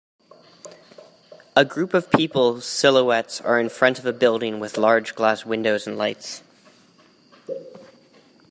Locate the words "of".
1.93-2.09, 3.99-4.05